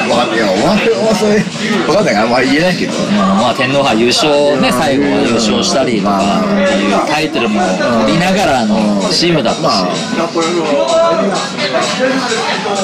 [0.09, 0.39] わかんない。
[0.39, 1.37] よお前はそうい。
[1.41, 1.43] う
[1.87, 2.13] 分かんない。
[2.13, 2.75] からあんまり言えない。
[2.77, 6.87] けどまあ、天皇杯優勝ね最後は優勝したりとかってい。
[6.87, 7.59] うタイトルも
[8.05, 8.77] 取りながらの
[9.11, 10.27] チームだったし、まあ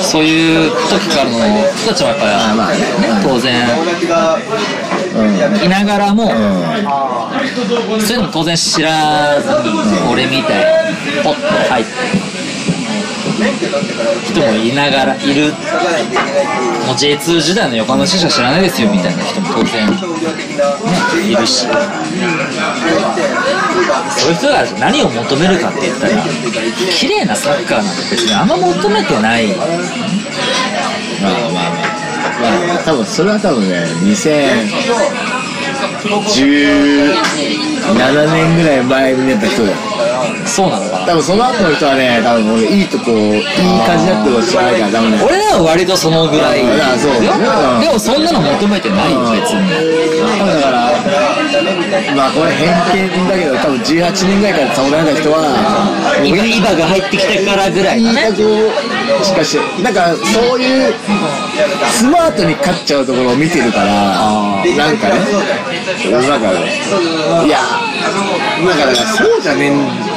[0.03, 0.67] そうい。
[0.67, 1.37] う時からの
[1.75, 2.77] 人たちもやっぱり、あまあね
[3.23, 3.65] 当然
[5.15, 5.69] うんい。
[5.69, 6.27] ながらも、う
[8.01, 8.19] そうい。
[8.19, 9.55] うのも当然知らずに、
[10.11, 10.59] 俺みたい。
[10.59, 11.39] にポッと
[11.69, 11.91] 入って
[13.35, 15.51] 人もいながらいる。
[16.85, 19.97] もう J2 時代の横浜市しか知らないですよみたいな人も当然、ね、
[21.31, 21.67] いるし。
[24.17, 26.23] そういう人が何を求めるかって言ったら
[26.91, 29.47] 綺麗なサッカーなんて別にあんま求めてない。
[29.47, 29.67] まあ
[31.27, 31.95] まあまあ。
[32.41, 34.75] まあ多分それは多分ね2017
[38.33, 39.77] 年ぐらい前にやった人だよ。
[40.45, 43.43] そうなの多分その後の人はね多分俺いいとこいい
[43.85, 47.21] 感じだってこと知らないから多分ね俺らは割とそのぐらいああそう。
[47.21, 49.69] でもそんなの求めてないよ別に。
[50.35, 50.91] だから
[52.15, 52.73] まあこれ偏
[53.13, 55.45] 見だけど多分18年ぐらいから侍だった人は
[56.25, 58.33] 今イバが入ってきたからぐらいだね。
[59.23, 60.93] しかしなんかそういう
[61.91, 65.19] スマートに勝っちゃうところを見てるからなんかね。
[66.05, 66.65] なんかね
[67.45, 67.59] いや
[68.63, 70.14] なんかだからそうじゃねえん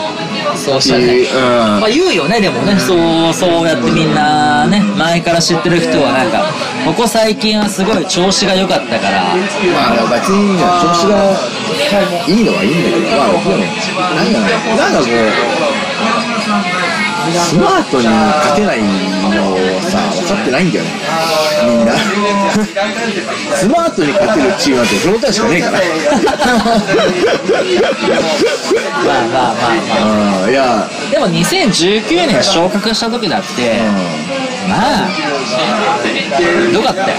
[0.68, 1.38] そうっていう、う
[1.78, 1.80] ん。
[1.80, 2.78] まあ言うよねでもね。
[2.78, 6.44] そうそうやってみんなね前から知ってる人はなんか
[6.84, 9.34] ここ最近はすごい調子が良かったから。
[9.34, 11.34] まあ別に調子が
[12.26, 15.57] いいのはいいんだけど、まあでもなんかね、なんかこう、
[17.32, 20.90] スマートに勝てないのをさ、分かってないんだよね、
[21.64, 21.92] みんな。
[23.54, 25.78] スマートに勝てるチームなんてフロンターレしかねえから。
[29.04, 29.74] まあまあまあ
[30.40, 33.82] まうん、いや、あでも2019年昇格した時だって
[34.28, 34.37] ま
[34.70, 35.08] あ
[36.66, 37.16] ひどかったよ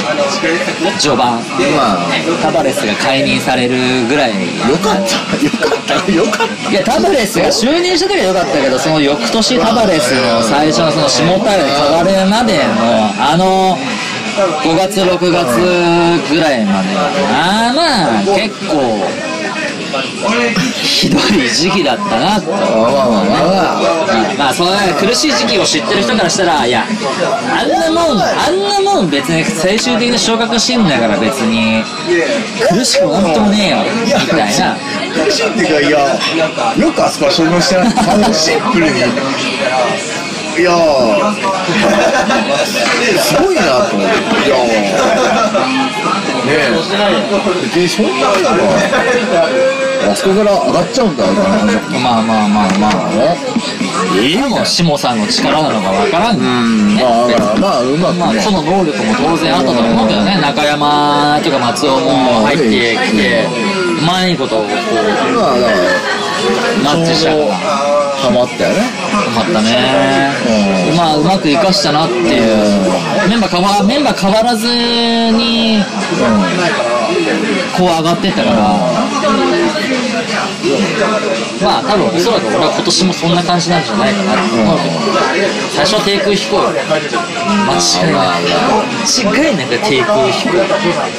[1.00, 1.40] 序盤
[1.76, 2.08] まあ、
[2.42, 3.76] タバレスが解任される
[4.08, 4.32] ぐらい
[4.70, 6.72] よかった、よかった、よかった。
[6.72, 12.64] いやタバレスが就任した時は良かったけどその翌年タバレスの最初のその下平に変わるまでの
[13.32, 13.78] あの
[14.64, 15.58] 5月6月
[16.32, 19.29] ぐらいまではまあまあ結構
[20.84, 23.12] ひどい時期だったなとまあまあまあま
[24.32, 26.88] あ、まあその苦しい時期を知ってる人からしたらいやあ
[27.66, 31.84] んなもんあんなもん別に最終的に昇格してんだから別に
[32.70, 34.78] 苦しくもなんともねえよみたいな
[35.10, 36.00] 苦しいっていうか、いや、
[36.78, 37.88] よくあそこは消耗してない。
[38.34, 39.00] シンプルに。
[39.00, 39.02] い
[40.64, 40.72] や、
[43.18, 44.16] すごいなと思って。
[44.48, 44.56] いや、
[46.50, 49.48] え、そんななんか、
[50.12, 51.90] あそこから上がっちゃうんだみたいな感じだった。
[52.00, 52.90] まあまあまあまあ
[54.18, 57.04] いいも下さんの力なのかわからんね。
[57.04, 58.20] まあ、だから、まあ、うまくね。
[58.20, 60.40] まあ個の能力も当然あったと思うけどね。
[60.42, 62.66] 中山とか松尾も入って
[63.12, 63.46] きて
[64.02, 64.70] うまいことをこう
[66.84, 68.80] マッチしたからハマったよね。
[68.80, 68.86] よ
[69.34, 73.10] かったね、まあうまく生かしたなっていう。
[73.30, 74.68] メンバー変わメンバー変わらず
[75.32, 75.84] に
[77.78, 79.09] こう上がってったから
[81.64, 85.00] まあ多分おそらく俺は今年もそんな感じなんじゃないかなって思うけど
[85.72, 87.02] 最初は低空飛行よ間
[87.78, 90.58] 違いない間違いなく低空飛行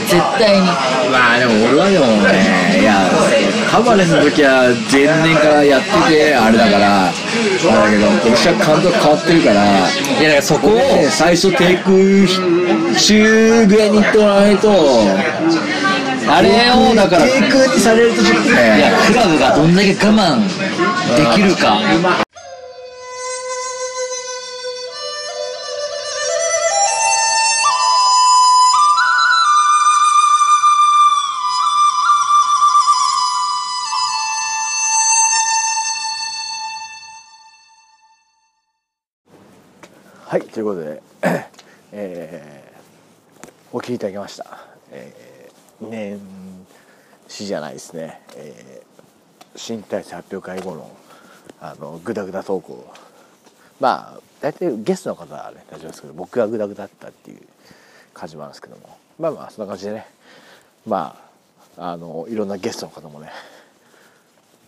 [0.06, 0.66] 絶対に
[1.10, 3.10] まあでも俺はでもね、いや、
[3.68, 11.90] カバレスの時は前年からやってて、あれだから、あれだけど、今年は監督変わってるから、いやだからそこをね最初低空
[12.94, 14.70] 中ぐらいに行ってもらわないと、
[16.28, 20.42] あれをだからい低空にされるとちょっとね、やクラブがどんだけ我慢
[21.16, 21.78] できるか
[40.30, 41.02] はい、ということで、
[41.90, 44.46] えー、お聞きいただきました。
[44.92, 45.29] えー、
[45.80, 46.20] 年
[47.28, 50.96] 始じゃないですね、えー、新体制発表会後の、
[51.60, 52.92] あの、グダグダ投稿。
[53.78, 57.40] まあ、大体ゲストの方はね、大丈夫ですけど、僕がグダグダだったっていう
[58.12, 60.06] 感じもあるんですけども、まあまあ、そんな感じでね、
[60.86, 61.16] ま
[61.76, 63.30] あ、あの、いろんなゲストの方もね、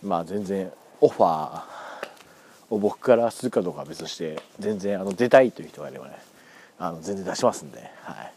[0.03, 1.63] まあ全然オファー
[2.69, 6.17] を僕からするかどうかは別として全然あの出たいという人がいればね
[6.77, 8.33] あの全然出しますんで、はい、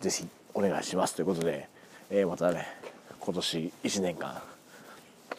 [0.00, 1.68] ぜひお願いしますということで、
[2.10, 2.66] えーまたね
[3.18, 4.40] 今年1年間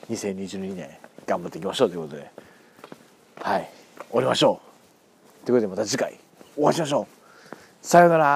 [0.09, 0.89] 2022年
[1.25, 2.31] 頑張っていきましょうということで
[3.41, 3.69] はい
[4.09, 4.61] 終わりましょ
[5.43, 5.45] う。
[5.45, 6.19] ということでまた次回
[6.57, 7.07] お会いしましょう。
[7.81, 8.31] さようなら。